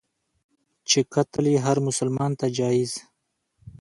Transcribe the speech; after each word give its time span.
چي 0.89 0.99
قتل 1.13 1.45
یې 1.53 1.59
هرمسلمان 1.65 2.31
ته 2.39 2.45
جایز. 2.57 2.91